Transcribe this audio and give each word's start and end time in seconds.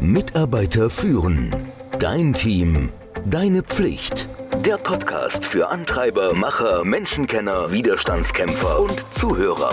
Mitarbeiter 0.00 0.90
führen. 0.90 1.50
Dein 1.98 2.32
Team. 2.32 2.90
Deine 3.26 3.64
Pflicht. 3.64 4.28
Der 4.64 4.76
Podcast 4.76 5.44
für 5.44 5.68
Antreiber, 5.68 6.34
Macher, 6.34 6.84
Menschenkenner, 6.84 7.72
Widerstandskämpfer 7.72 8.78
und 8.78 9.04
Zuhörer. 9.10 9.72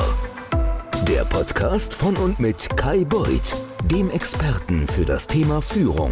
Der 1.07 1.25
Podcast 1.25 1.93
von 1.93 2.17
und 2.17 2.39
mit 2.39 2.75
Kai 2.75 3.05
Beuth, 3.05 3.55
dem 3.83 4.09
Experten 4.09 4.88
für 4.88 5.05
das 5.05 5.27
Thema 5.27 5.61
Führung. 5.61 6.11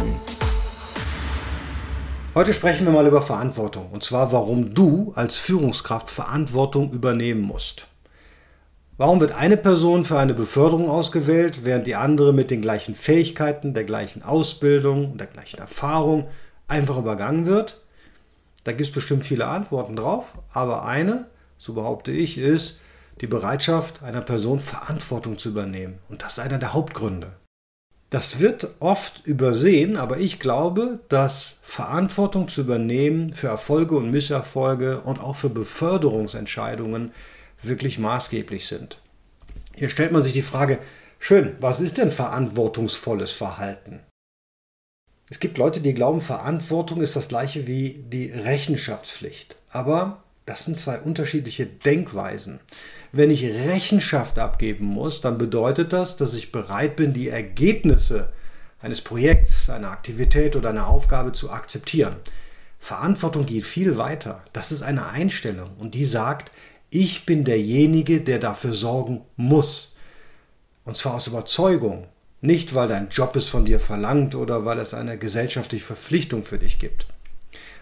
Heute 2.36 2.54
sprechen 2.54 2.86
wir 2.86 2.92
mal 2.92 3.06
über 3.08 3.20
Verantwortung. 3.20 3.90
Und 3.90 4.04
zwar, 4.04 4.30
warum 4.30 4.74
du 4.74 5.12
als 5.16 5.38
Führungskraft 5.38 6.08
Verantwortung 6.08 6.92
übernehmen 6.92 7.40
musst. 7.40 7.88
Warum 8.96 9.20
wird 9.20 9.32
eine 9.32 9.56
Person 9.56 10.04
für 10.04 10.20
eine 10.20 10.34
Beförderung 10.34 10.88
ausgewählt, 10.88 11.64
während 11.64 11.88
die 11.88 11.96
andere 11.96 12.32
mit 12.32 12.52
den 12.52 12.62
gleichen 12.62 12.94
Fähigkeiten, 12.94 13.74
der 13.74 13.82
gleichen 13.82 14.22
Ausbildung 14.22 15.10
und 15.10 15.18
der 15.18 15.26
gleichen 15.26 15.58
Erfahrung 15.58 16.28
einfach 16.68 16.96
übergangen 16.96 17.46
wird? 17.46 17.80
Da 18.62 18.70
gibt 18.70 18.88
es 18.88 18.92
bestimmt 18.92 19.26
viele 19.26 19.48
Antworten 19.48 19.96
drauf, 19.96 20.38
aber 20.52 20.84
eine, 20.84 21.26
so 21.58 21.72
behaupte 21.72 22.12
ich, 22.12 22.38
ist 22.38 22.80
die 23.20 23.26
Bereitschaft 23.26 24.04
einer 24.04 24.20
Person 24.20 24.60
Verantwortung 24.60 25.38
zu 25.38 25.48
übernehmen. 25.48 25.98
Und 26.08 26.22
das 26.22 26.34
ist 26.34 26.44
einer 26.44 26.58
der 26.58 26.72
Hauptgründe. 26.72 27.32
Das 28.10 28.38
wird 28.38 28.68
oft 28.78 29.26
übersehen, 29.26 29.96
aber 29.96 30.18
ich 30.18 30.38
glaube, 30.38 31.00
dass 31.08 31.56
Verantwortung 31.62 32.48
zu 32.48 32.60
übernehmen 32.60 33.34
für 33.34 33.48
Erfolge 33.48 33.96
und 33.96 34.12
Misserfolge 34.12 35.00
und 35.00 35.18
auch 35.18 35.34
für 35.34 35.48
Beförderungsentscheidungen 35.48 37.10
wirklich 37.66 37.98
maßgeblich 37.98 38.66
sind. 38.66 38.98
Hier 39.74 39.88
stellt 39.88 40.12
man 40.12 40.22
sich 40.22 40.32
die 40.32 40.42
Frage, 40.42 40.78
schön, 41.18 41.56
was 41.58 41.80
ist 41.80 41.98
denn 41.98 42.10
verantwortungsvolles 42.10 43.32
Verhalten? 43.32 44.00
Es 45.30 45.40
gibt 45.40 45.58
Leute, 45.58 45.80
die 45.80 45.94
glauben, 45.94 46.20
Verantwortung 46.20 47.00
ist 47.00 47.16
das 47.16 47.28
gleiche 47.28 47.66
wie 47.66 48.04
die 48.08 48.30
Rechenschaftspflicht. 48.30 49.56
Aber 49.70 50.22
das 50.46 50.64
sind 50.64 50.76
zwei 50.76 50.98
unterschiedliche 50.98 51.66
Denkweisen. 51.66 52.60
Wenn 53.12 53.30
ich 53.30 53.44
Rechenschaft 53.44 54.38
abgeben 54.38 54.84
muss, 54.84 55.22
dann 55.22 55.38
bedeutet 55.38 55.92
das, 55.92 56.16
dass 56.16 56.34
ich 56.34 56.52
bereit 56.52 56.96
bin, 56.96 57.14
die 57.14 57.28
Ergebnisse 57.28 58.32
eines 58.80 59.00
Projekts, 59.00 59.70
einer 59.70 59.90
Aktivität 59.90 60.56
oder 60.56 60.68
einer 60.68 60.86
Aufgabe 60.86 61.32
zu 61.32 61.50
akzeptieren. 61.50 62.16
Verantwortung 62.78 63.46
geht 63.46 63.64
viel 63.64 63.96
weiter. 63.96 64.44
Das 64.52 64.70
ist 64.70 64.82
eine 64.82 65.06
Einstellung 65.06 65.70
und 65.78 65.94
die 65.94 66.04
sagt, 66.04 66.50
ich 66.94 67.26
bin 67.26 67.44
derjenige, 67.44 68.20
der 68.20 68.38
dafür 68.38 68.72
sorgen 68.72 69.22
muss. 69.36 69.96
Und 70.84 70.96
zwar 70.96 71.14
aus 71.14 71.26
Überzeugung. 71.26 72.06
Nicht, 72.40 72.74
weil 72.74 72.86
dein 72.86 73.08
Job 73.08 73.34
es 73.34 73.48
von 73.48 73.64
dir 73.64 73.80
verlangt 73.80 74.36
oder 74.36 74.64
weil 74.64 74.78
es 74.78 74.94
eine 74.94 75.18
gesellschaftliche 75.18 75.84
Verpflichtung 75.84 76.44
für 76.44 76.58
dich 76.58 76.78
gibt. 76.78 77.06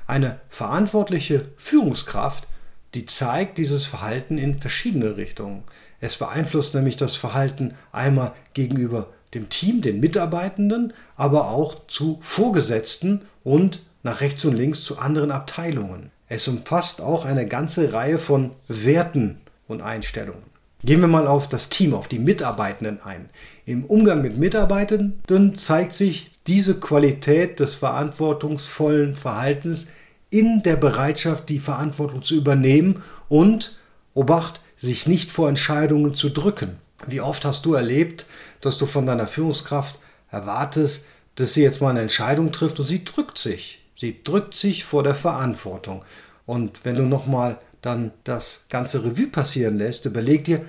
Eine 0.07 0.41
verantwortliche 0.49 1.49
Führungskraft, 1.57 2.47
die 2.95 3.05
zeigt 3.05 3.59
dieses 3.59 3.85
Verhalten 3.85 4.39
in 4.39 4.61
verschiedene 4.61 5.17
Richtungen. 5.17 5.65
Es 6.01 6.17
beeinflusst 6.17 6.75
nämlich 6.75 6.97
das 6.97 7.15
Verhalten 7.15 7.75
einmal 7.93 8.33
gegenüber 8.55 9.11
dem 9.35 9.51
Team, 9.51 9.83
den 9.83 10.01
Mitarbeitenden, 10.01 10.95
aber 11.17 11.51
auch 11.51 11.87
zu 11.87 12.19
Vorgesetzten 12.23 13.23
und 13.45 13.83
nach 14.03 14.23
rechts 14.23 14.45
und 14.47 14.55
links 14.55 14.85
zu 14.85 14.99
anderen 14.99 15.33
Abteilungen. 15.33 16.11
Es 16.35 16.49
umfasst 16.49 17.03
auch 17.03 17.27
eine 17.27 17.47
ganze 17.47 17.93
Reihe 17.93 18.17
von 18.17 18.53
Werten 18.67 19.43
und 19.69 19.83
Einstellungen. 19.83 20.45
Gehen 20.83 21.03
wir 21.03 21.07
mal 21.07 21.27
auf 21.27 21.47
das 21.47 21.69
Team, 21.69 21.93
auf 21.93 22.09
die 22.09 22.19
Mitarbeitenden 22.19 23.03
ein. 23.05 23.29
Im 23.67 23.85
Umgang 23.85 24.23
mit 24.23 24.39
Mitarbeitenden 24.39 25.55
zeigt 25.57 25.93
sich 25.93 26.31
diese 26.47 26.81
Qualität 26.81 27.61
des 27.61 27.75
verantwortungsvollen 27.75 29.15
Verhaltens 29.15 29.89
in 30.31 30.63
der 30.63 30.77
Bereitschaft, 30.77 31.51
die 31.51 31.59
Verantwortung 31.59 32.23
zu 32.23 32.35
übernehmen 32.35 33.03
und, 33.29 33.79
Obacht, 34.15 34.63
sich 34.75 35.07
nicht 35.07 35.31
vor 35.31 35.51
Entscheidungen 35.51 36.15
zu 36.15 36.31
drücken. 36.31 36.79
Wie 37.07 37.21
oft 37.21 37.45
hast 37.45 37.67
du 37.67 37.75
erlebt, 37.75 38.25
dass 38.63 38.79
du 38.79 38.87
von 38.87 39.05
deiner 39.05 39.27
Führungskraft 39.27 39.99
erwartest, 40.31 41.05
dass 41.35 41.53
sie 41.53 41.63
jetzt 41.63 41.83
mal 41.83 41.91
eine 41.91 42.01
Entscheidung 42.01 42.53
trifft 42.53 42.79
und 42.79 42.87
sie 42.87 43.05
drückt 43.05 43.37
sich. 43.37 43.82
Sie 44.03 44.25
drückt 44.25 44.55
sich 44.55 44.83
vor 44.83 45.05
der 45.05 45.15
Verantwortung. 45.15 46.05
Und 46.45 46.85
wenn 46.85 46.97
du 46.97 47.03
nochmal 47.03 47.61
dann 47.83 48.11
das 48.25 48.65
ganze 48.69 49.05
Revue 49.05 49.29
passieren 49.29 49.79
lässt, 49.79 50.07
überleg 50.07 50.45
dir, 50.45 50.65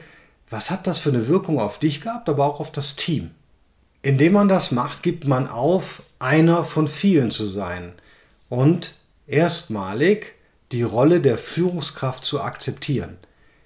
was 0.51 0.69
hat 0.69 0.85
das 0.85 0.99
für 0.99 1.09
eine 1.09 1.27
Wirkung 1.27 1.59
auf 1.59 1.79
dich 1.79 2.01
gehabt, 2.01 2.29
aber 2.29 2.45
auch 2.45 2.59
auf 2.59 2.71
das 2.71 2.95
Team. 2.95 3.31
Indem 4.03 4.33
man 4.33 4.49
das 4.49 4.69
macht, 4.69 5.01
gibt 5.01 5.25
man 5.25 5.47
auf, 5.47 6.03
einer 6.19 6.63
von 6.63 6.87
vielen 6.87 7.31
zu 7.31 7.47
sein 7.47 7.93
und 8.49 8.93
erstmalig 9.25 10.33
die 10.71 10.83
Rolle 10.83 11.19
der 11.19 11.39
Führungskraft 11.39 12.23
zu 12.23 12.39
akzeptieren. 12.39 13.17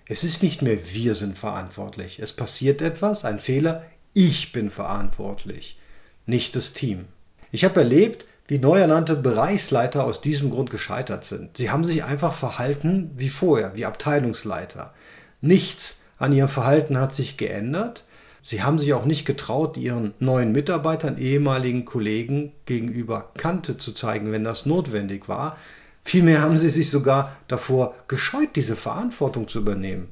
Es 0.06 0.24
ist 0.24 0.44
nicht 0.44 0.62
mehr 0.62 0.78
wir 0.94 1.14
sind 1.14 1.38
verantwortlich. 1.38 2.20
Es 2.20 2.32
passiert 2.32 2.82
etwas, 2.82 3.26
ein 3.26 3.42
Fehler, 3.42 3.84
ich 4.14 4.54
bin 4.54 4.70
verantwortlich, 4.70 5.78
nicht 6.26 6.56
das 6.56 6.72
Team. 6.72 7.04
Ich 7.52 7.66
habe 7.66 7.82
erlebt, 7.82 8.24
wie 8.47 8.59
neu 8.59 8.80
ernannte 8.80 9.16
Bereichsleiter 9.16 10.06
aus 10.06 10.22
diesem 10.22 10.50
Grund 10.52 10.69
gescheitert 10.69 11.25
sind. 11.25 11.58
Sie 11.58 11.69
haben 11.69 11.84
sich 11.84 12.03
einfach 12.03 12.34
verhalten 12.34 13.12
wie 13.16 13.30
vorher, 13.30 13.75
wie 13.75 13.85
Abteilungsleiter. 13.85 14.94
Nichts 15.41 16.02
an 16.18 16.31
ihrem 16.31 16.50
Verhalten 16.50 16.97
hat 16.97 17.13
sich 17.13 17.38
geändert. 17.38 18.06
Sie 18.41 18.63
haben 18.63 18.80
sich 18.80 18.94
auch 18.94 19.06
nicht 19.06 19.25
getraut, 19.25 19.75
ihren 19.75 20.13
neuen 20.19 20.53
Mitarbeitern, 20.53 21.18
ehemaligen 21.18 21.84
Kollegen 21.84 22.53
gegenüber 22.66 23.31
Kante 23.38 23.78
zu 23.78 23.91
zeigen, 23.91 24.31
wenn 24.31 24.46
das 24.46 24.66
notwendig 24.66 25.28
war. 25.28 25.57
Vielmehr 26.06 26.41
haben 26.41 26.57
sie 26.57 26.69
sich 26.69 26.90
sogar 26.90 27.36
davor 27.50 27.94
gescheut, 28.07 28.56
diese 28.56 28.78
Verantwortung 28.78 29.50
zu 29.50 29.59
übernehmen. 29.59 30.07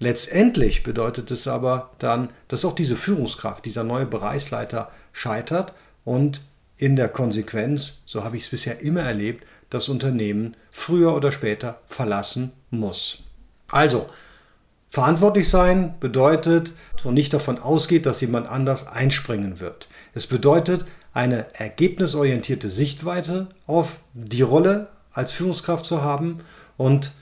Letztendlich 0.00 0.82
bedeutet 0.82 1.30
es 1.30 1.46
aber 1.46 1.90
dann, 2.00 2.30
dass 2.48 2.64
auch 2.64 2.74
diese 2.74 2.96
Führungskraft, 2.96 3.64
dieser 3.64 3.84
neue 3.84 4.06
Bereichsleiter 4.06 4.90
scheitert 5.12 5.74
und 6.04 6.42
in 6.78 6.96
der 6.96 7.08
Konsequenz, 7.08 7.98
so 8.06 8.24
habe 8.24 8.36
ich 8.36 8.44
es 8.44 8.48
bisher 8.48 8.80
immer 8.80 9.02
erlebt, 9.02 9.44
das 9.68 9.88
Unternehmen 9.88 10.56
früher 10.70 11.14
oder 11.14 11.32
später 11.32 11.80
verlassen 11.86 12.52
muss. 12.70 13.24
Also, 13.70 14.08
verantwortlich 14.88 15.50
sein 15.50 15.94
bedeutet 16.00 16.72
und 17.04 17.14
nicht 17.14 17.34
davon 17.34 17.58
ausgeht, 17.58 18.06
dass 18.06 18.20
jemand 18.20 18.48
anders 18.48 18.86
einspringen 18.86 19.60
wird. 19.60 19.88
Es 20.14 20.26
bedeutet 20.26 20.84
eine 21.12 21.46
ergebnisorientierte 21.54 22.70
Sichtweite 22.70 23.48
auf 23.66 23.98
die 24.14 24.42
Rolle 24.42 24.88
als 25.12 25.32
Führungskraft 25.32 25.84
zu 25.84 26.02
haben 26.02 26.40
und 26.76 27.12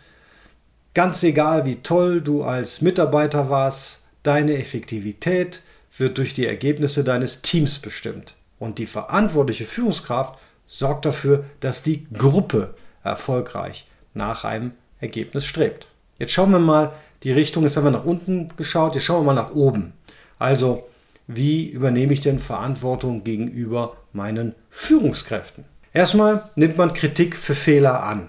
ganz 0.95 1.22
egal, 1.22 1.65
wie 1.65 1.77
toll 1.77 2.21
du 2.21 2.45
als 2.45 2.83
Mitarbeiter 2.83 3.49
warst, 3.49 4.00
deine 4.22 4.59
Effektivität 4.59 5.62
wird 5.97 6.19
durch 6.19 6.34
die 6.34 6.47
Ergebnisse 6.47 7.05
deines 7.05 7.43
Teams 7.43 7.78
bestimmt. 7.78 8.36
Und 8.59 8.78
die 8.78 8.87
verantwortliche 8.87 9.65
Führungskraft 9.65 10.39
sorgt 10.67 11.05
dafür, 11.05 11.44
dass 11.61 11.83
die 11.83 12.06
Gruppe 12.12 12.75
erfolgreich 13.03 13.87
nach 14.15 14.44
einem 14.44 14.72
Ergebnis 15.00 15.44
strebt. 15.44 15.87
Jetzt 16.19 16.33
schauen 16.33 16.50
wir 16.50 16.59
mal 16.59 16.93
die 17.22 17.33
Richtung, 17.33 17.65
jetzt 17.65 17.77
haben 17.77 17.84
wir 17.84 17.91
nach 17.91 18.05
unten 18.05 18.49
geschaut, 18.56 18.95
jetzt 18.95 19.05
schauen 19.05 19.21
wir 19.25 19.34
mal 19.34 19.41
nach 19.41 19.55
oben. 19.55 19.93
Also, 20.39 20.87
wie 21.27 21.69
übernehme 21.69 22.12
ich 22.12 22.21
denn 22.21 22.39
Verantwortung 22.39 23.25
gegenüber 23.25 23.97
meinen 24.12 24.55
Führungskräften? 24.71 25.65
Erstmal 25.93 26.49
nimmt 26.56 26.77
man 26.77 26.93
Kritik 26.93 27.37
für 27.37 27.55
Fehler 27.55 28.03
an. 28.03 28.28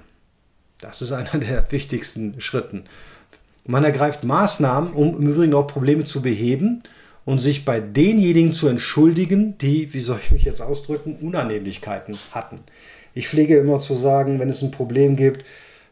Das 0.82 1.02
ist 1.02 1.12
einer 1.12 1.30
der 1.40 1.72
wichtigsten 1.72 2.40
Schritten. 2.42 2.86
Man 3.66 3.84
ergreift 3.84 4.24
Maßnahmen, 4.24 4.94
um 4.94 5.18
im 5.20 5.30
Übrigen 5.30 5.54
auch 5.54 5.68
Probleme 5.68 6.06
zu 6.06 6.22
beheben 6.22 6.84
und 7.28 7.40
sich 7.40 7.66
bei 7.66 7.82
denjenigen 7.82 8.54
zu 8.54 8.70
entschuldigen, 8.70 9.58
die, 9.58 9.94
wie 9.94 10.00
soll 10.00 10.18
ich 10.24 10.32
mich 10.32 10.44
jetzt 10.46 10.62
ausdrücken, 10.62 11.18
Unannehmlichkeiten 11.18 12.18
hatten. 12.32 12.62
Ich 13.14 13.28
pflege 13.28 13.58
immer 13.58 13.82
zu 13.82 13.96
sagen, 13.96 14.40
wenn 14.40 14.48
es 14.48 14.62
ein 14.62 14.72
Problem 14.72 15.18
gibt, 15.18 15.44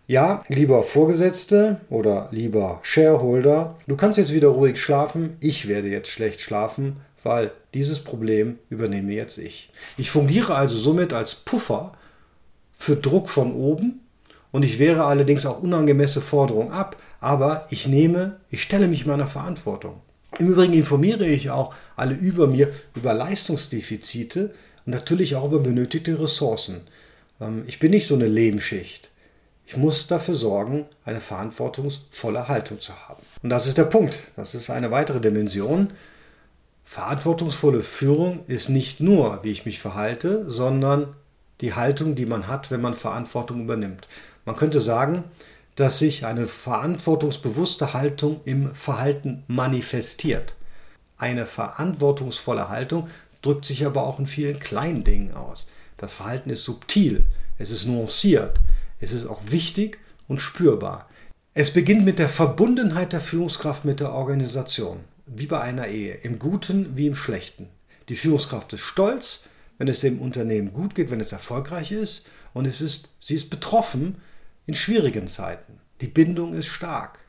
ja, 0.08 0.46
lieber 0.48 0.82
Vorgesetzte 0.82 1.82
oder 1.90 2.30
lieber 2.32 2.80
Shareholder, 2.84 3.76
du 3.86 3.98
kannst 3.98 4.18
jetzt 4.18 4.34
wieder 4.34 4.48
ruhig 4.48 4.82
schlafen, 4.82 5.36
ich 5.42 5.68
werde 5.68 5.90
jetzt 5.90 6.08
schlecht 6.08 6.40
schlafen, 6.40 7.02
weil 7.22 7.52
dieses 7.74 8.00
Problem 8.00 8.58
übernehme 8.70 9.12
jetzt 9.12 9.38
ich. 9.38 9.70
Ich 9.98 10.12
fungiere 10.12 10.56
also 10.56 10.78
somit 10.78 11.12
als 11.12 11.36
Puffer 11.36 11.92
für 12.78 12.96
Druck 12.96 13.28
von 13.28 13.54
oben 13.54 14.00
und 14.54 14.64
ich 14.64 14.80
wehre 14.80 15.04
allerdings 15.04 15.46
auch 15.46 15.62
unangemessene 15.62 16.24
Forderungen 16.24 16.72
ab, 16.72 16.96
aber 17.20 17.68
ich 17.72 17.90
nehme, 17.90 18.38
ich 18.50 18.62
stelle 18.62 18.88
mich 18.88 19.06
meiner 19.06 19.28
Verantwortung. 19.28 20.00
Im 20.40 20.50
Übrigen 20.50 20.74
informiere 20.74 21.26
ich 21.26 21.50
auch 21.50 21.74
alle 21.96 22.14
über 22.14 22.48
mir 22.48 22.72
über 22.94 23.14
Leistungsdefizite 23.14 24.54
und 24.86 24.94
natürlich 24.94 25.36
auch 25.36 25.46
über 25.46 25.60
benötigte 25.60 26.20
Ressourcen. 26.20 26.82
Ähm, 27.40 27.64
ich 27.68 27.80
bin 27.80 27.92
nicht 27.92 28.08
so 28.08 28.16
eine 28.16 28.28
Lehmschicht. 28.28 29.10
Ich 29.68 29.78
muss 29.78 30.08
dafür 30.08 30.36
sorgen, 30.36 30.86
eine 31.06 31.22
verantwortungsvolle 31.22 32.48
Haltung 32.48 32.80
zu 32.80 32.94
haben. 33.08 33.22
Und 33.42 33.50
das 33.50 33.66
ist 33.66 33.78
der 33.78 33.86
Punkt. 33.86 34.24
Das 34.36 34.54
ist 34.54 34.70
eine 34.70 34.92
weitere 34.92 35.20
Dimension. 35.20 35.92
Verantwortungsvolle 36.84 37.82
Führung 37.82 38.46
ist 38.46 38.70
nicht 38.70 39.00
nur, 39.00 39.40
wie 39.44 39.52
ich 39.52 39.66
mich 39.66 39.80
verhalte, 39.80 40.46
sondern 40.48 41.16
die 41.62 41.74
Haltung, 41.74 42.14
die 42.14 42.28
man 42.28 42.48
hat, 42.48 42.70
wenn 42.70 42.82
man 42.82 42.94
Verantwortung 42.94 43.62
übernimmt. 43.62 44.08
Man 44.46 44.56
könnte 44.56 44.82
sagen, 44.82 45.24
dass 45.76 46.00
sich 46.00 46.26
eine 46.26 46.48
verantwortungsbewusste 46.48 47.94
Haltung 47.94 48.42
im 48.46 48.74
Verhalten 48.74 49.44
manifestiert. 49.48 50.56
Eine 51.18 51.46
verantwortungsvolle 51.46 52.70
Haltung 52.70 53.08
drückt 53.42 53.66
sich 53.66 53.86
aber 53.86 54.04
auch 54.04 54.20
in 54.20 54.26
vielen 54.26 54.60
kleinen 54.60 55.04
Dingen 55.04 55.34
aus. 55.34 55.68
Das 55.98 56.14
Verhalten 56.14 56.50
ist 56.50 56.64
subtil, 56.64 57.26
es 57.58 57.72
ist 57.72 57.86
nuanciert, 57.86 58.60
es 59.00 59.12
ist 59.12 59.26
auch 59.26 59.42
wichtig 59.48 60.00
und 60.28 60.42
spürbar. 60.42 61.10
Es 61.54 61.72
beginnt 61.72 62.04
mit 62.04 62.20
der 62.20 62.30
Verbundenheit 62.30 63.14
der 63.14 63.22
Führungskraft 63.22 63.86
mit 63.86 64.00
der 64.00 64.12
Organisation, 64.12 65.00
wie 65.26 65.46
bei 65.46 65.62
einer 65.62 65.88
Ehe, 65.88 66.16
im 66.16 66.40
Guten 66.40 66.98
wie 66.98 67.08
im 67.08 67.16
Schlechten. 67.16 67.70
Die 68.10 68.16
Führungskraft 68.16 68.74
ist 68.74 68.82
stolz, 68.82 69.46
wenn 69.78 69.88
es 69.88 70.02
dem 70.02 70.20
Unternehmen 70.20 70.74
gut 70.74 70.96
geht, 70.96 71.12
wenn 71.12 71.22
es 71.22 71.32
erfolgreich 71.32 71.92
ist, 71.92 72.28
und 72.54 72.66
es 72.66 72.80
ist, 72.80 73.10
sie 73.20 73.36
ist 73.36 73.50
betroffen 73.50 74.16
in 74.66 74.74
schwierigen 74.74 75.28
Zeiten. 75.28 75.80
Die 76.02 76.08
Bindung 76.08 76.54
ist 76.54 76.68
stark. 76.68 77.20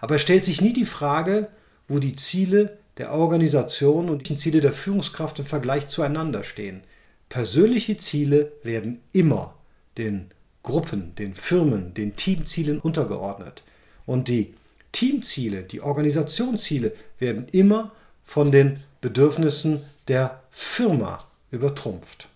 Aber 0.00 0.16
es 0.16 0.22
stellt 0.22 0.44
sich 0.44 0.60
nie 0.60 0.72
die 0.72 0.86
Frage, 0.86 1.48
wo 1.88 1.98
die 1.98 2.16
Ziele 2.16 2.78
der 2.96 3.12
Organisation 3.12 4.08
und 4.08 4.28
die 4.28 4.36
Ziele 4.36 4.60
der 4.60 4.72
Führungskraft 4.72 5.38
im 5.38 5.46
Vergleich 5.46 5.88
zueinander 5.88 6.44
stehen. 6.44 6.82
Persönliche 7.28 7.96
Ziele 7.96 8.52
werden 8.62 9.00
immer 9.12 9.54
den 9.98 10.30
Gruppen, 10.62 11.14
den 11.16 11.34
Firmen, 11.34 11.94
den 11.94 12.16
Teamzielen 12.16 12.78
untergeordnet. 12.80 13.62
Und 14.06 14.28
die 14.28 14.54
Teamziele, 14.92 15.62
die 15.62 15.80
Organisationsziele 15.80 16.92
werden 17.18 17.48
immer 17.48 17.92
von 18.24 18.52
den 18.52 18.80
Bedürfnissen 19.00 19.82
der 20.08 20.42
Firma 20.50 21.18
übertrumpft. 21.50 22.28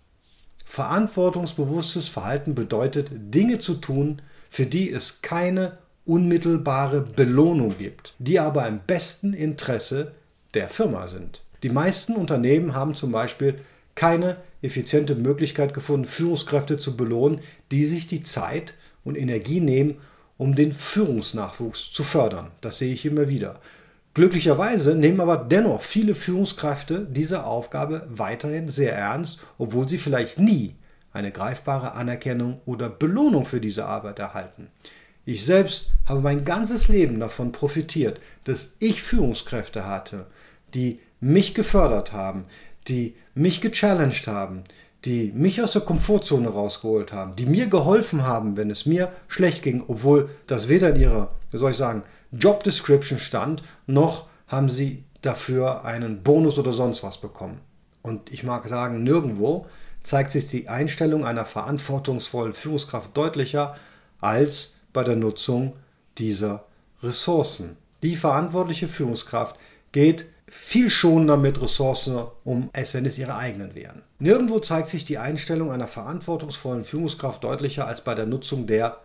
Verantwortungsbewusstes 0.65 2.09
Verhalten 2.09 2.55
bedeutet, 2.55 3.09
Dinge 3.13 3.59
zu 3.59 3.75
tun, 3.75 4.21
für 4.49 4.67
die 4.67 4.91
es 4.91 5.23
keine 5.23 5.79
unmittelbare 6.07 7.03
Belohnung 7.03 7.77
gibt, 7.79 8.15
die 8.19 8.41
aber 8.41 8.67
im 8.67 8.81
besten 8.87 9.35
Interesse 9.35 10.13
der 10.55 10.69
Firma 10.69 11.07
sind. 11.07 11.43
Die 11.63 11.69
meisten 11.69 12.15
Unternehmen 12.15 12.75
haben 12.75 12.95
zum 12.95 13.13
Beispiel 13.13 13.61
keine 13.95 14.37
effiziente 14.63 15.15
Möglichkeit 15.15 15.75
gefunden, 15.75 16.07
Führungskräfte 16.07 16.79
zu 16.79 16.97
belohnen, 16.97 17.41
die 17.71 17.85
sich 17.85 18.07
die 18.07 18.23
Zeit 18.23 18.75
und 19.05 19.17
Energie 19.17 19.61
nehmen, 19.61 19.97
um 20.37 20.55
den 20.55 20.73
Führungsnachwuchs 20.73 21.93
zu 21.93 22.05
fördern. 22.05 22.53
Das 22.61 22.79
sehe 22.79 22.95
ich 22.95 23.05
immer 23.05 23.29
wieder. 23.29 23.61
Glücklicherweise 24.15 24.95
nehmen 24.95 25.21
aber 25.21 25.37
dennoch 25.37 25.81
viele 25.81 26.15
Führungskräfte 26.15 27.07
diese 27.11 27.45
Aufgabe 27.45 28.07
weiterhin 28.09 28.69
sehr 28.69 28.95
ernst, 28.95 29.41
obwohl 29.59 29.89
sie 29.89 29.99
vielleicht 29.99 30.39
nie 30.39 30.75
eine 31.19 31.33
greifbare 31.33 31.93
Anerkennung 31.93 32.61
oder 32.65 32.89
Belohnung 32.89 33.45
für 33.45 33.61
diese 33.61 33.87
Arbeit 33.87 34.19
erhalten. 34.19 34.69
Ich 35.25 35.45
selbst 35.45 35.91
habe 36.07 36.21
mein 36.21 36.45
ganzes 36.45 36.89
Leben 36.89 37.21
davon 37.21 37.53
profitiert, 37.53 38.21
dass 38.45 38.71
ich 38.79 39.03
Führungskräfte 39.03 39.87
hatte, 39.87 40.27
die 40.75 41.01
mich 41.21 41.55
gefördert 41.55 42.13
haben, 42.13 42.45
die 42.87 43.15
mich 43.35 43.61
gechallenged 43.61 44.27
haben, 44.27 44.65
die 45.05 45.33
mich 45.35 45.63
aus 45.63 45.73
der 45.73 45.83
Komfortzone 45.83 46.49
rausgeholt 46.49 47.13
haben, 47.13 47.37
die 47.37 47.47
mir 47.47 47.67
geholfen 47.67 48.27
haben, 48.27 48.57
wenn 48.57 48.71
es 48.71 48.87
mir 48.87 49.13
schlecht 49.27 49.63
ging, 49.63 49.85
obwohl 49.87 50.31
das 50.47 50.69
weder 50.69 50.91
in 50.91 51.01
ihrer, 51.01 51.35
wie 51.51 51.59
soll 51.59 51.73
ich 51.73 51.77
sagen, 51.77 52.03
Job 52.33 52.65
Description 52.65 53.19
stand, 53.19 53.63
noch 53.87 54.29
haben 54.47 54.69
sie 54.69 55.05
dafür 55.23 55.85
einen 55.85 56.23
Bonus 56.23 56.59
oder 56.59 56.73
sonst 56.73 57.03
was 57.03 57.21
bekommen. 57.21 57.61
Und 58.03 58.33
ich 58.33 58.45
mag 58.45 58.67
sagen, 58.69 59.03
nirgendwo 59.03 59.67
zeigt 60.09 60.33
sich 60.33 60.49
die 60.49 60.69
Einstellung 60.69 61.25
einer 61.27 61.45
verantwortungsvollen 61.45 62.55
Führungskraft 62.55 63.15
deutlicher 63.15 63.77
als 64.21 64.77
bei 64.95 65.05
der 65.05 65.17
Nutzung 65.17 65.75
dieser 66.17 66.65
Ressourcen. 67.03 67.77
Die 68.03 68.17
verantwortliche 68.17 68.89
Führungskraft 68.89 69.57
geht 69.93 70.25
viel 70.47 70.89
schonender 70.89 71.37
mit 71.37 71.61
Ressourcen 71.61 72.27
um, 72.45 72.71
als 72.73 72.95
wenn 72.95 73.05
es 73.05 73.19
ihre 73.19 73.37
eigenen 73.37 73.75
wären. 73.75 74.01
Nirgendwo 74.19 74.61
zeigt 74.61 74.89
sich 74.89 75.05
die 75.05 75.19
Einstellung 75.19 75.71
einer 75.71 75.89
verantwortungsvollen 75.89 76.85
Führungskraft 76.85 77.45
deutlicher 77.45 77.87
als 77.87 78.01
bei 78.03 78.15
der 78.15 78.27
Nutzung 78.27 78.67
der 78.67 79.01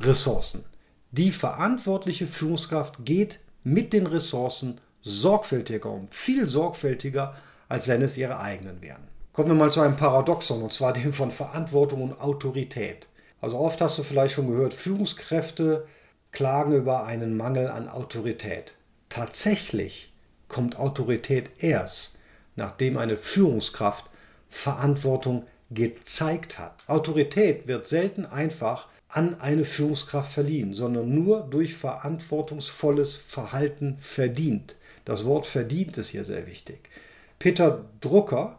Ressourcen. 0.00 0.64
Die 1.10 1.30
verantwortliche 1.30 2.26
Führungskraft 2.26 3.04
geht 3.04 3.38
mit 3.64 3.92
den 3.92 4.06
Ressourcen 4.06 4.80
sorgfältiger 5.02 5.90
um, 5.90 6.08
viel 6.08 6.48
sorgfältiger, 6.48 7.36
als 7.68 7.86
wenn 7.86 8.00
es 8.00 8.16
ihre 8.16 8.40
eigenen 8.40 8.80
wären. 8.80 9.11
Kommen 9.32 9.48
wir 9.48 9.54
mal 9.54 9.72
zu 9.72 9.80
einem 9.80 9.96
Paradoxon, 9.96 10.62
und 10.62 10.74
zwar 10.74 10.92
dem 10.92 11.14
von 11.14 11.30
Verantwortung 11.30 12.02
und 12.02 12.20
Autorität. 12.20 13.08
Also 13.40 13.58
oft 13.58 13.80
hast 13.80 13.96
du 13.96 14.02
vielleicht 14.02 14.34
schon 14.34 14.48
gehört, 14.48 14.74
Führungskräfte 14.74 15.86
klagen 16.32 16.72
über 16.72 17.04
einen 17.06 17.34
Mangel 17.34 17.68
an 17.68 17.88
Autorität. 17.88 18.74
Tatsächlich 19.08 20.12
kommt 20.48 20.78
Autorität 20.78 21.50
erst, 21.60 22.18
nachdem 22.56 22.98
eine 22.98 23.16
Führungskraft 23.16 24.04
Verantwortung 24.50 25.46
gezeigt 25.70 26.58
hat. 26.58 26.82
Autorität 26.86 27.66
wird 27.66 27.86
selten 27.86 28.26
einfach 28.26 28.88
an 29.08 29.40
eine 29.40 29.64
Führungskraft 29.64 30.30
verliehen, 30.30 30.74
sondern 30.74 31.14
nur 31.14 31.40
durch 31.40 31.74
verantwortungsvolles 31.74 33.16
Verhalten 33.16 33.96
verdient. 33.98 34.76
Das 35.06 35.24
Wort 35.24 35.46
verdient 35.46 35.96
ist 35.96 36.08
hier 36.08 36.24
sehr 36.24 36.46
wichtig. 36.46 36.90
Peter 37.38 37.86
Drucker, 38.02 38.58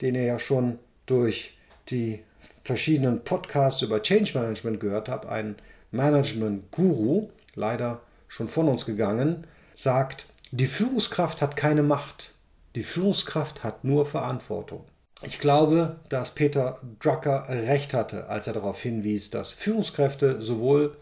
den 0.00 0.14
ihr 0.14 0.24
ja 0.24 0.38
schon 0.38 0.78
durch 1.06 1.56
die 1.88 2.20
verschiedenen 2.62 3.22
Podcasts 3.22 3.82
über 3.82 4.02
Change 4.02 4.38
Management 4.38 4.80
gehört 4.80 5.08
habt, 5.08 5.26
ein 5.26 5.56
Management-Guru, 5.92 7.28
leider 7.54 8.02
schon 8.28 8.48
von 8.48 8.68
uns 8.68 8.84
gegangen, 8.84 9.46
sagt, 9.74 10.26
die 10.50 10.66
Führungskraft 10.66 11.42
hat 11.42 11.56
keine 11.56 11.82
Macht. 11.82 12.32
Die 12.74 12.82
Führungskraft 12.82 13.64
hat 13.64 13.84
nur 13.84 14.04
Verantwortung. 14.06 14.84
Ich 15.22 15.38
glaube, 15.38 15.96
dass 16.08 16.32
Peter 16.32 16.78
Drucker 17.00 17.46
recht 17.48 17.94
hatte, 17.94 18.28
als 18.28 18.46
er 18.46 18.52
darauf 18.52 18.80
hinwies, 18.80 19.30
dass 19.30 19.50
Führungskräfte 19.50 20.42
sowohl 20.42 20.96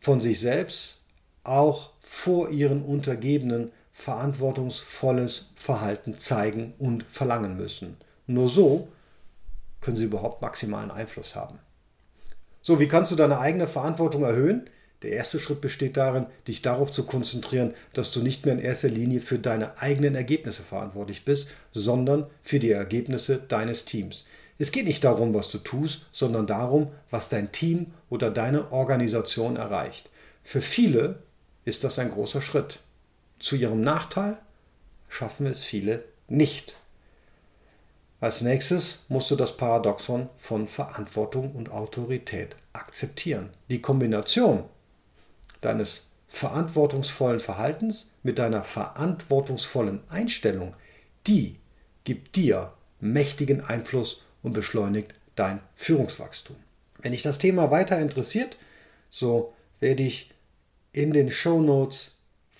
von 0.00 0.20
sich 0.20 0.40
selbst 0.40 1.00
auch 1.44 1.90
vor 2.00 2.50
ihren 2.50 2.84
Untergebenen 2.84 3.72
verantwortungsvolles 3.92 5.50
Verhalten 5.54 6.18
zeigen 6.18 6.74
und 6.78 7.04
verlangen 7.08 7.56
müssen. 7.56 7.96
Nur 8.26 8.48
so 8.48 8.88
können 9.80 9.96
sie 9.96 10.04
überhaupt 10.04 10.42
maximalen 10.42 10.90
Einfluss 10.90 11.34
haben. 11.36 11.58
So, 12.62 12.78
wie 12.78 12.88
kannst 12.88 13.10
du 13.10 13.16
deine 13.16 13.38
eigene 13.38 13.66
Verantwortung 13.66 14.22
erhöhen? 14.22 14.70
Der 15.02 15.10
erste 15.10 15.40
Schritt 15.40 15.60
besteht 15.60 15.96
darin, 15.96 16.26
dich 16.46 16.62
darauf 16.62 16.92
zu 16.92 17.04
konzentrieren, 17.04 17.74
dass 17.92 18.12
du 18.12 18.22
nicht 18.22 18.46
mehr 18.46 18.54
in 18.54 18.60
erster 18.60 18.88
Linie 18.88 19.20
für 19.20 19.38
deine 19.38 19.78
eigenen 19.78 20.14
Ergebnisse 20.14 20.62
verantwortlich 20.62 21.24
bist, 21.24 21.48
sondern 21.72 22.26
für 22.40 22.60
die 22.60 22.70
Ergebnisse 22.70 23.38
deines 23.48 23.84
Teams. 23.84 24.26
Es 24.58 24.70
geht 24.70 24.86
nicht 24.86 25.02
darum, 25.02 25.34
was 25.34 25.50
du 25.50 25.58
tust, 25.58 26.06
sondern 26.12 26.46
darum, 26.46 26.92
was 27.10 27.28
dein 27.28 27.50
Team 27.50 27.86
oder 28.10 28.30
deine 28.30 28.70
Organisation 28.70 29.56
erreicht. 29.56 30.08
Für 30.44 30.60
viele 30.60 31.18
ist 31.64 31.82
das 31.82 31.98
ein 31.98 32.12
großer 32.12 32.40
Schritt. 32.40 32.78
Zu 33.42 33.56
ihrem 33.56 33.80
Nachteil 33.80 34.38
schaffen 35.08 35.46
es 35.46 35.64
viele 35.64 36.04
nicht. 36.28 36.76
Als 38.20 38.40
nächstes 38.40 39.04
musst 39.08 39.32
du 39.32 39.36
das 39.36 39.56
Paradoxon 39.56 40.28
von 40.38 40.68
Verantwortung 40.68 41.50
und 41.50 41.72
Autorität 41.72 42.54
akzeptieren. 42.72 43.50
Die 43.68 43.82
Kombination 43.82 44.62
deines 45.60 46.08
verantwortungsvollen 46.28 47.40
Verhaltens 47.40 48.12
mit 48.22 48.38
deiner 48.38 48.62
verantwortungsvollen 48.62 50.04
Einstellung, 50.08 50.76
die 51.26 51.58
gibt 52.04 52.36
dir 52.36 52.72
mächtigen 53.00 53.60
Einfluss 53.60 54.22
und 54.44 54.52
beschleunigt 54.52 55.14
dein 55.34 55.58
Führungswachstum. 55.74 56.54
Wenn 57.00 57.10
dich 57.10 57.22
das 57.22 57.38
Thema 57.38 57.72
weiter 57.72 57.98
interessiert, 57.98 58.56
so 59.10 59.52
werde 59.80 60.04
ich 60.04 60.30
in 60.92 61.12
den 61.12 61.28
Show 61.28 61.60
Notes 61.60 62.12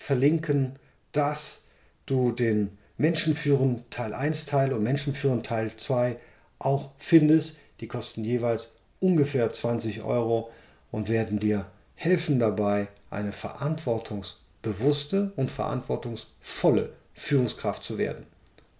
verlinken, 0.03 0.79
dass 1.13 1.65
du 2.07 2.33
den 2.33 2.77
Menschenführen 2.97 3.85
Teil 3.91 4.15
1 4.15 4.47
Teil 4.47 4.73
und 4.73 4.83
Menschenführen 4.83 5.45
Teil 5.45 5.77
2 5.77 6.17
auch 6.59 6.91
findest. 6.99 7.59
Die 7.81 7.87
kosten 7.87 8.25
jeweils 8.25 8.73
ungefähr 9.01 9.53
20 9.53 10.03
Euro 10.03 10.51
und 10.91 11.09
werden 11.09 11.39
dir 11.39 11.67
helfen 11.95 12.41
dabei, 12.41 12.89
eine 13.11 13.33
verantwortungsbewusste 13.33 15.33
und 15.37 15.51
verantwortungsvolle 15.51 16.93
Führungskraft 17.15 17.85
zu 17.85 17.97
werden. 17.97 18.27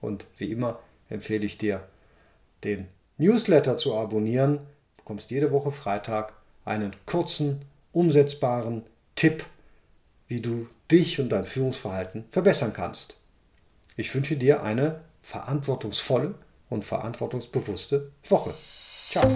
Und 0.01 0.27
wie 0.39 0.51
immer 0.51 0.81
empfehle 1.09 1.47
ich 1.47 1.57
dir, 1.57 1.87
den 2.65 2.89
Newsletter 3.19 3.77
zu 3.77 3.95
abonnieren. 3.95 4.59
Du 4.97 5.05
bekommst 5.05 5.31
jede 5.31 5.53
Woche 5.53 5.71
Freitag 5.71 6.33
einen 6.65 6.97
kurzen, 7.07 7.63
umsetzbaren 7.93 8.83
Tipp, 9.15 9.45
wie 10.33 10.41
du 10.41 10.67
dich 10.91 11.21
und 11.21 11.29
dein 11.29 11.45
Führungsverhalten 11.45 12.25
verbessern 12.31 12.73
kannst. 12.73 13.19
Ich 13.97 14.15
wünsche 14.15 14.35
dir 14.35 14.63
eine 14.63 15.03
verantwortungsvolle 15.21 16.35
und 16.71 16.87
verantwortungsbewusste 16.87 18.11
Woche. 18.31 18.55
Ciao. 18.57 19.31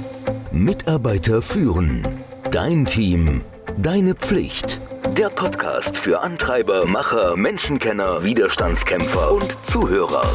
Mitarbeiter 0.53 1.43
führen. 1.43 2.03
Dein 2.51 2.87
Team. 2.87 3.43
Deine 3.77 4.15
Pflicht. 4.15 4.81
Der 5.19 5.29
Podcast 5.29 5.99
für 5.99 6.21
Antreiber, 6.21 6.87
Macher, 6.87 7.37
Menschenkenner, 7.37 8.25
Widerstandskämpfer 8.25 9.33
und 9.33 9.55
Zuhörer. 9.65 10.27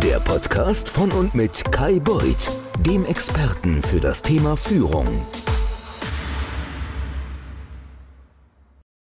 Der 0.00 0.20
Podcast 0.20 0.88
von 0.88 1.10
und 1.10 1.34
mit 1.34 1.72
Kai 1.72 1.98
Beuth, 1.98 2.52
dem 2.78 3.04
Experten 3.04 3.82
für 3.82 3.98
das 3.98 4.22
Thema 4.22 4.56
Führung. 4.56 5.26